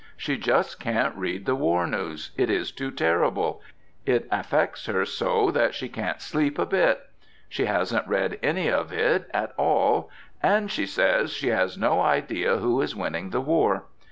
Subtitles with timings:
[0.17, 3.61] She just can't read the war news; it is too terrible;
[4.03, 7.01] it affects her so that she can't sleep a bit.
[7.47, 10.09] She hasn't read any of it at all,
[10.41, 13.83] and, she says, she has no idea who is winning the war.